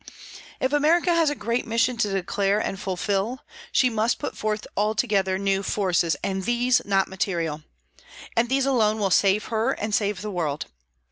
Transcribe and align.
If 0.59 0.73
America 0.73 1.13
has 1.13 1.29
a 1.29 1.35
great 1.35 1.67
mission 1.67 1.95
to 1.97 2.11
declare 2.11 2.57
and 2.57 2.75
to 2.77 2.81
fulfil, 2.81 3.41
she 3.71 3.87
must 3.87 4.17
put 4.17 4.35
forth 4.35 4.65
altogether 4.75 5.37
new 5.37 5.61
forces, 5.61 6.15
and 6.23 6.43
these 6.43 6.81
not 6.85 7.07
material. 7.07 7.61
And 8.35 8.49
these 8.49 8.65
alone 8.65 8.97
will 8.97 9.11
save 9.11 9.49
her 9.53 9.73
and 9.73 9.93
save 9.93 10.23
the 10.23 10.31
world. 10.31 10.65